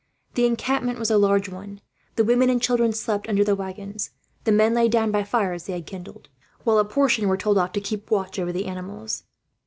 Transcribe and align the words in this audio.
The 0.33 0.47
encampment 0.47 0.97
was 0.97 1.11
a 1.11 1.19
large 1.19 1.47
one. 1.47 1.79
The 2.15 2.23
women 2.23 2.49
and 2.49 2.59
children 2.59 2.91
slept 2.91 3.29
under 3.29 3.43
the 3.43 3.55
waggons. 3.55 4.09
The 4.45 4.51
men 4.51 4.73
lay 4.73 4.89
down 4.89 5.11
by 5.11 5.23
fires 5.23 5.65
they 5.65 5.73
had 5.73 5.85
kindled, 5.85 6.27
while 6.63 6.79
a 6.79 6.85
portion 6.85 7.27
were 7.27 7.37
told 7.37 7.59
off 7.59 7.71
to 7.73 7.81
keep 7.81 8.09
watch 8.09 8.39
over 8.39 8.51
the 8.51 8.65
animals. 8.65 9.25